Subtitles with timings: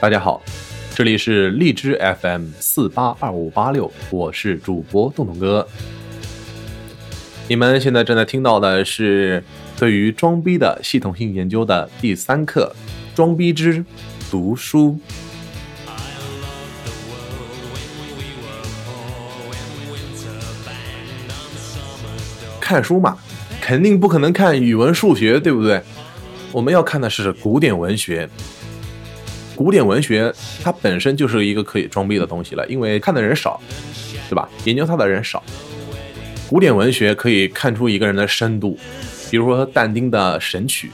[0.00, 0.40] 大家好，
[0.94, 5.66] 这里是荔枝 FM 四八二五八六，我是主播洞洞哥。
[7.48, 9.42] 你们现在正在听到的是
[9.76, 12.72] 对于装逼的系统性研究的第三课——
[13.12, 13.84] 装逼之
[14.30, 14.96] 读书。
[22.60, 23.18] 看书嘛，
[23.60, 25.82] 肯定不可能看语文、数学，对不对？
[26.52, 28.28] 我们要看的是古典文学。
[29.58, 33.60] 古典文学它本身就是一个可以装逼的东西了，因为看的人少，
[34.30, 34.48] 对吧？
[34.62, 35.42] 研究它的人少。
[36.48, 38.78] 古典文学可以看出一个人的深度，
[39.32, 40.92] 比如说但丁的《神曲》，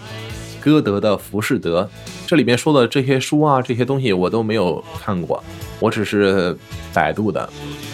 [0.64, 1.82] 歌德的《浮士德》，
[2.26, 5.44] 这里面说的这些书啊，这些东西我都没有看过，
[5.78, 6.56] 我只是
[6.94, 7.46] 百度的。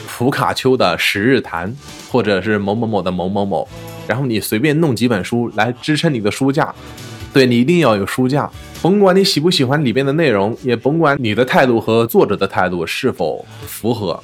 [0.07, 1.68] 普卡丘的《十日谈》，
[2.12, 3.68] 或者是某某某的某某某，
[4.07, 6.73] 然后你随便弄几本书来支撑你的书架，
[7.32, 8.50] 对你一定要有书架，
[8.82, 14.20] 甭管你喜不喜欢里边的内容，也甭管你的态度和作者的态度是否符合。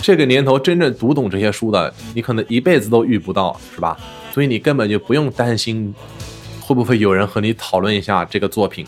[0.00, 3.96] 这个年头真正读懂这些书的，你可能一辈子都遇不到，是吧？
[4.32, 5.94] 所以你根本就不用担心
[6.60, 8.84] 会不会有人和你讨论一下这个作品。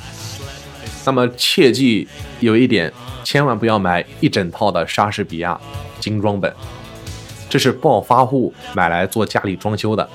[1.05, 2.07] 那么切记
[2.41, 5.59] 有一点，千万不要买一整套的莎士比亚。
[5.99, 6.53] 精装本，
[7.49, 10.09] 这是暴发户买来做家里装修的，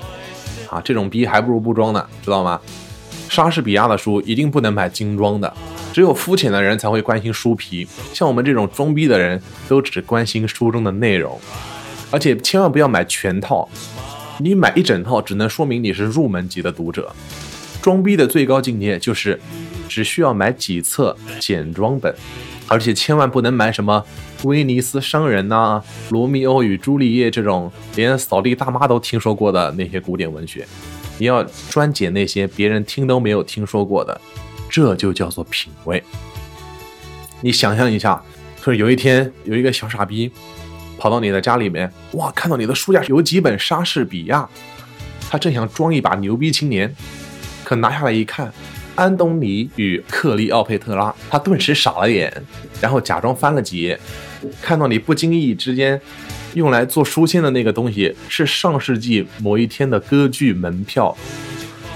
[0.70, 2.62] 啊，这种逼还不如不装呢，知道吗？
[3.32, 5.52] 莎士比亚的书一定不能买精装的，
[5.94, 11.40] 只有肤浅的人才会关心书皮，像我们这种装逼的人都只关心书中的内容，
[12.12, 13.70] 而且千万不要买全套，
[14.40, 17.10] 你买一整套只能说明你是入门级的读者，
[17.82, 19.40] 装逼的最高境界就是
[19.88, 22.14] 只需要买几册简装本。
[22.68, 24.06] 而且千万不能买什么
[24.44, 30.66] 威尼斯商人呐、罗密欧与朱丽叶这种连扫地大妈都听说过的那些古典文学，
[31.22, 34.20] 你要专解那些别人听都没有听说过的，
[34.68, 36.04] 这就叫做品味。
[37.42, 38.20] 你想象一下，
[38.58, 40.32] 就是有一天有一个小傻逼
[40.98, 44.50] 跑到你的家里面，哇，看到你的书架有几本莎士比亚，
[45.30, 46.92] 他正想装一把牛逼青年，
[47.64, 48.52] 可拿下来一看。
[48.96, 52.34] 安东尼与克利奥佩特拉，他顿时傻了眼，
[52.82, 54.00] 然后假装翻了几页，
[54.60, 56.02] 看到你不经意之间
[56.54, 61.16] 用来做书签的那个东西是上世纪某一天的歌剧门票，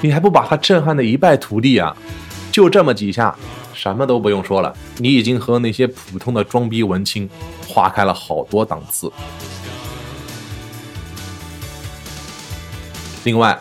[0.02, 1.96] 你还不把他震撼的一败涂地啊？
[2.52, 3.36] 就这么几下，
[3.74, 7.30] 什么都不用说了，你已经和那些普通的装逼文青
[7.68, 9.12] 划开了好多档次。
[13.24, 13.60] 另外。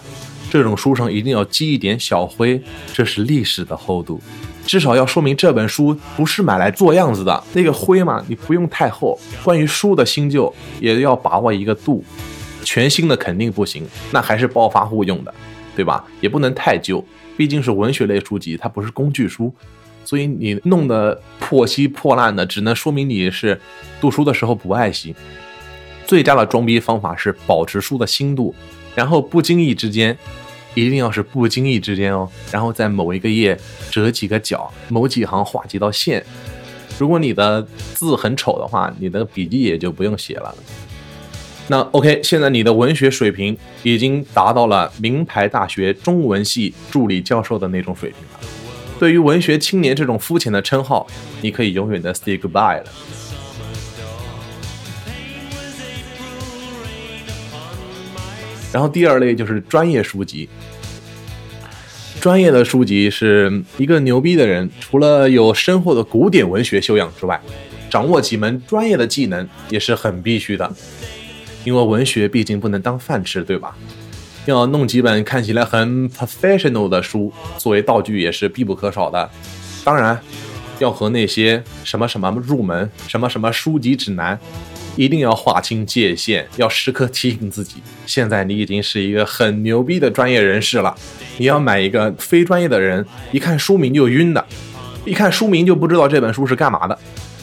[0.51, 2.63] 这种书上一定要积一点小灰，
[2.93, 4.23] 这是历史的厚度，
[4.67, 7.45] 至少要说明这本书不是买来做样子的。
[7.53, 9.19] 那个灰嘛，你不用太厚。
[9.43, 12.03] 关于书的新旧，也要把握一个度，
[12.65, 15.33] 全新的肯定不行，那还是暴发户用的，
[15.77, 16.05] 对吧？
[16.21, 17.05] 也不能太旧，
[17.37, 19.53] 毕竟是文学类书籍，它不是工具书，
[20.05, 23.61] 所以你弄得破稀破烂的，只能说明你是
[24.01, 25.15] 读书的时候不爱惜。
[26.07, 28.55] 最佳的装逼方法是保持书的新度，
[28.95, 30.17] 然后不经意之间。
[30.75, 33.59] 一定要是不经意之间哦，然后在某一个页
[33.91, 36.25] 折几个角，某几行画几道线。
[36.99, 37.63] 如果你的
[37.95, 40.55] 字很丑的话，你的笔记也就不用写了。
[41.69, 48.49] 那 OK，现在你的文学水平已经达到了名牌大学中文系助理教授的那种水平了。
[48.99, 51.07] 对于文学青年这种肤浅的称号，
[51.41, 52.85] 你可以永远的 say goodbye 了。
[58.75, 60.49] 然后第二类就是专业书籍，
[62.21, 67.41] 专业的书籍是一个牛逼的人，除了有深厚的古典文学修养之外，
[67.89, 70.69] 掌握几门专业的技能也是很必须的。
[71.63, 73.77] 因为文学毕竟不能当饭吃，对吧？
[74.47, 79.31] 要弄几本看起来很 professional 的书作为道具也是必不可少的。
[79.85, 80.21] 当然，
[80.79, 84.39] 要和那些什么什么入门、什么什么书籍指南。
[84.97, 90.95] 一定要划清界限，要时刻提醒自己，现在你已经是一个很牛逼的专业人士了。
[91.37, 94.47] 你要买一个非专业的人，一看书名就晕的，
[95.05, 96.97] 一看书名就不知道这本书是干嘛的。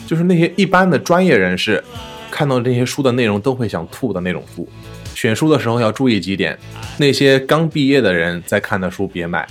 [0.07, 1.83] 就是那些一般的专业人士，
[2.29, 4.65] 看到这些书的内容都会想吐的那种书。
[5.13, 6.57] 选书的时候要注意几点：
[6.99, 9.45] 那些刚毕业的人在看的书别买，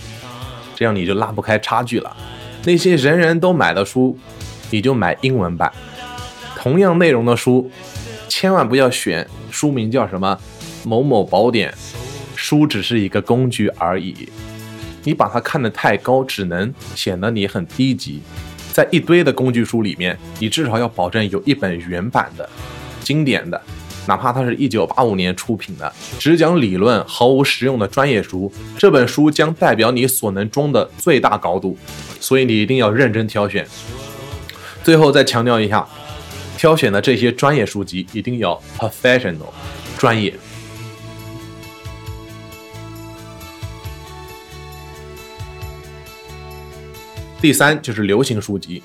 [0.75, 2.17] 这样你就拉不开差距了。
[2.65, 4.19] 那些人人都买的书，
[4.71, 5.73] 你就买英文版。
[6.57, 7.71] 同样内容的书，
[8.29, 10.39] 千万不要选书名叫什么
[10.85, 11.73] 某某宝典，
[12.37, 14.29] 书只是一个工具而已。
[15.05, 18.21] 你把它看得太高，只能显得你很低级。
[18.75, 22.47] 在一堆的工具书里面，你至少要保证有一本原版的、
[23.01, 23.61] 经典的，
[24.07, 31.77] 哪怕它是一九八五年出品的，只讲理论、毫无实用的专业书，这本书将代表你所能装的最大高度。
[32.21, 33.67] 所以你一定要认真挑选。
[34.85, 35.87] 最后再强调一下，
[36.57, 39.49] 挑选的这些专业书籍一定要 professional，
[39.99, 40.33] 专业。
[47.41, 48.83] 第三就是流行书籍。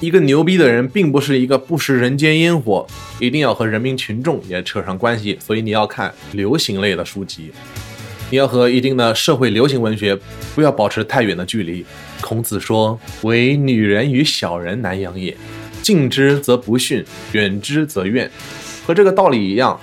[0.00, 2.86] 一个牛逼的人，并不是一个不食人间烟火，
[3.18, 5.36] 一定要和人民群众也扯上关系。
[5.44, 7.50] 所以你要看流行类的书籍，
[8.30, 10.18] 你要和一定的社会流行文学
[10.54, 11.84] 不要保持太远的距离。
[12.20, 15.34] 孔子说：“唯女人与小人难养也，
[15.82, 18.30] 近之则不逊，远之则怨。”
[18.86, 19.78] 和这个道理一样，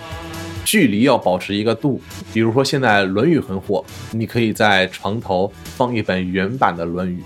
[0.64, 2.00] 距离要保持一个度。
[2.34, 7.24] 比如说现在《论语》很火，你可以在床头放一本原版的《论语》。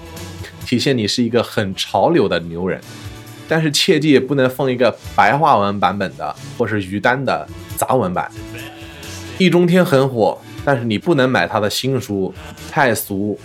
[0.67, 2.79] 体现你是一个很潮流的牛人，
[3.47, 8.29] 但是切记不能放一个白话文版本的，或是于丹的杂文版。
[9.39, 10.37] 易中天很火，
[10.71, 12.31] 但是你不能买他的新书，
[12.69, 13.35] 太俗。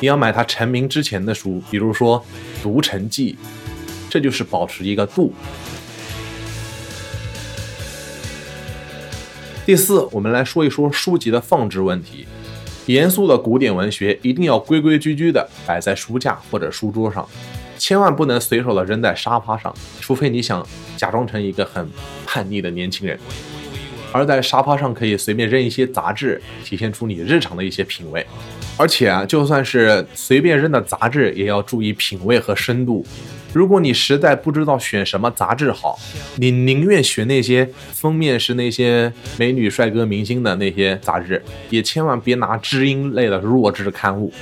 [0.00, 2.22] 你要买他成名之前的书，比如说
[2.62, 3.32] 《读成记》，
[4.10, 5.32] 这就是保持一个度。
[9.64, 12.26] 第四，我们来说一说书籍的放置问题。
[12.84, 17.26] 严肃的古典文学一定要规规矩矩的摆在书架或者书桌上，
[17.78, 20.62] 千万不能随手的扔在沙发上，除非你想
[20.98, 21.88] 假装成一个很
[22.26, 23.18] 叛逆的年轻人。
[24.18, 28.26] 而在沙发上可以随便扔一些杂志，体现出你日常的一些品味。
[28.76, 33.06] 而且啊，就算是随便扔的杂志，也要注意品味和深度。
[33.52, 35.98] 如果你实在不知道选什么杂志好，
[36.36, 44.32] 你宁愿选那些封面是那些美女帅哥明星的那些杂志，也千万别拿知音类的弱智刊物。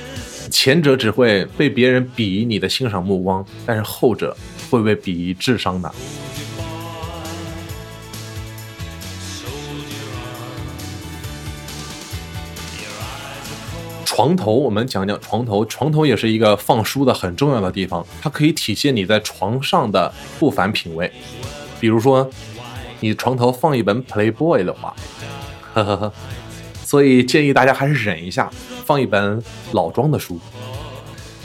[0.49, 4.35] 前者只会被别人鄙夷你的欣赏目光，但是后者
[4.69, 5.91] 会被鄙夷智商的。
[14.17, 15.63] 床头，我们讲讲床头。
[15.65, 21.11] 床头也是一个放书的很重要的地方，它可以体现你在床上的不凡品味。
[21.79, 22.27] 比如说，
[22.99, 24.95] 你床头放一本 Playboy 的话，
[25.75, 26.13] 呵呵呵。
[26.83, 28.49] 所以建议大家还是忍一下，
[28.83, 29.39] 放一本
[29.73, 30.39] 老庄的书，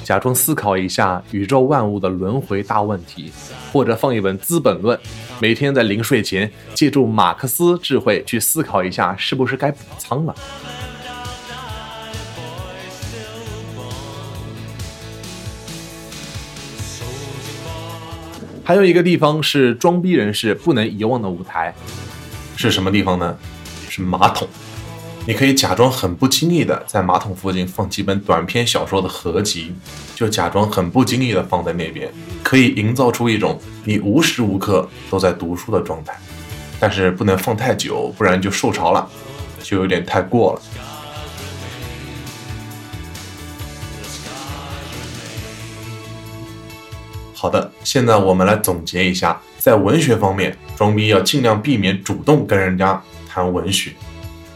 [0.02, 3.30] 假装思考一下宇宙万物的轮回大问题，
[3.70, 4.96] 或者放一本《资本论》，
[5.42, 10.34] 每天在临睡前借助马克思智慧去思考一下，是不是该补仓了。
[18.64, 21.74] 还有一个地方是装逼人士不能遗忘的舞台，
[22.56, 23.36] 是什么地方呢？
[23.88, 24.46] 是马桶。
[25.26, 29.72] 你可以假装很不经意的在马桶附近放几本短篇小说的合集，
[30.14, 32.12] 就假装很不经意的放在那边，
[32.42, 36.16] 可以营造出一种你无时无刻都在读书的状态。
[36.80, 39.08] 但是不能放太久，不然就受潮了，
[39.62, 40.62] 就有点太过了。
[47.42, 53.90] 好的，现在我们来总结一下，在文学方面，装逼要尽量避免主动跟人家谈文学。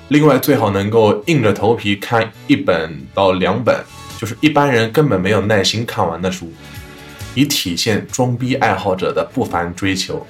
[0.07, 3.77] 另外，最好能够硬着头皮看一本到两本，
[4.21, 6.53] 就是一般人根本没有耐心看完的书，
[7.35, 10.25] 以体现装逼爱好者的不凡追求，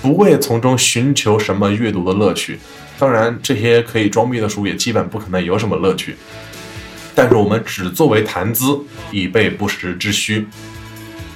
[0.00, 2.58] 不会从中寻求什么阅读的乐趣。
[2.98, 6.16] 当然，这些可以装逼的书也基本不可能有什么乐趣。
[7.14, 10.48] 但是我们只作为谈资，以备不时之需。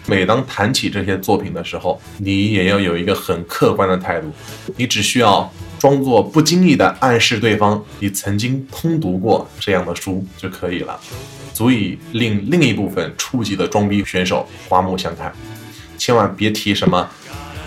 [0.06, 4.30] 每当谈起这些作品的时候，你也要有一个很客观的态度。
[4.76, 10.99] 你只需要装作不经意的暗示对方你曾经通读过这样的书就可以了，
[11.52, 15.32] 足以令另一部分初级的装逼选手刮目相看。
[15.96, 17.08] 千万别提什么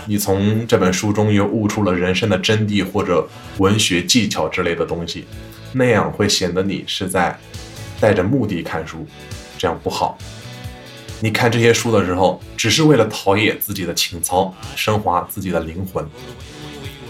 [0.06, 3.28] 你从这本书中又悟出了人生的真谛或者
[3.58, 5.24] 文学技巧之类的东西，
[5.72, 7.36] 那样会显得你是在
[8.00, 9.06] 带着目的看书，
[9.58, 10.16] 这样不好。
[11.20, 16.06] 你看这些书的时候，只是为了陶冶自己的情操，升华自己的灵魂。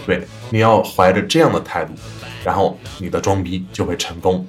[0.03, 1.93] 对，你要怀着这样的态度，
[2.43, 4.47] 然后你的装逼就会成功。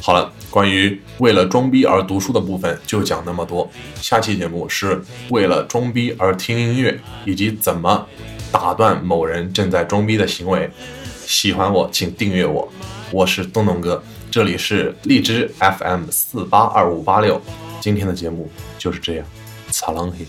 [0.00, 3.70] 好了，关于为了装逼而读书的部分就讲那么多。
[3.96, 8.06] 下期节目是为了装逼而听音乐，以及怎么
[8.50, 10.70] 打断某人正在装逼的行为。
[11.26, 12.72] 喜欢我，请订阅我，
[13.10, 14.02] 我是东东哥。
[14.36, 17.40] 这里是荔枝 FM 四八二五八六，
[17.80, 19.24] 今天的节目就是这样，
[19.70, 20.26] 擦浪嘿，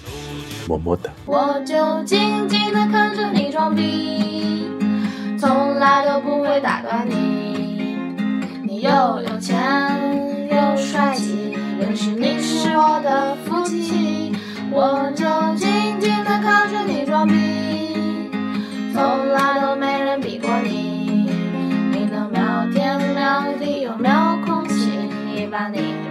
[0.65, 1.11] 么么哒。
[1.25, 4.69] 我就静静的看着你装逼，
[5.37, 7.97] 从来都不会打断你。
[8.63, 9.53] 你又有钱
[10.49, 14.06] 又帅气，认识你是我的福气。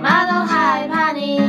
[0.07, 1.41] 妈都害怕你。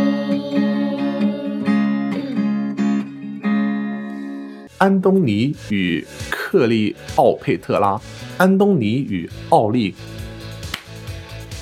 [4.80, 8.02] 安东尼与克利奥佩特拉，
[8.40, 9.94] 安东尼与奥利，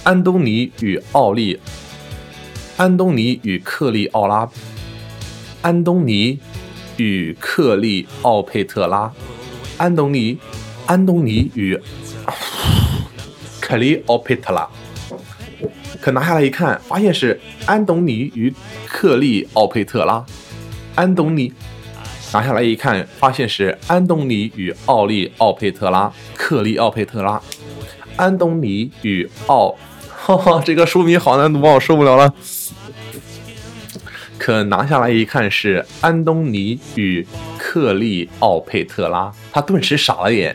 [0.06, 1.60] 安东尼与奥利，
[2.78, 4.50] 安东尼与克利奥拉，
[5.64, 6.40] 安东尼
[6.96, 9.12] 与克利奥佩特拉，
[9.78, 10.38] 安东尼，
[10.86, 11.78] 安东尼与
[13.60, 14.70] 克利奥佩特拉。
[16.02, 18.54] 可拿下来一看，发现是安东尼与
[18.88, 20.26] 克利奥佩特拉，
[20.96, 21.52] 安东尼。
[22.34, 27.42] 拿下来一看，发现是安东尼与奥利奥佩特拉，克利奥佩特拉，
[28.18, 29.74] 安东尼与奥，
[30.10, 32.34] 哈哈，这个书名好难读啊，我受不了了。
[34.38, 37.26] 可拿下来一看是安东尼与
[37.58, 40.54] 克利奥佩特拉，他顿时傻了眼。